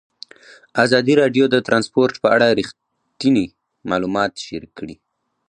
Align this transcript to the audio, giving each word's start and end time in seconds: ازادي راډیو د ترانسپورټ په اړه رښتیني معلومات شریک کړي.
ازادي 0.83 1.13
راډیو 1.21 1.45
د 1.49 1.55
ترانسپورټ 1.67 2.13
په 2.23 2.27
اړه 2.35 2.47
رښتیني 2.59 3.45
معلومات 3.89 4.31
شریک 4.45 4.71
کړي. 4.79 4.95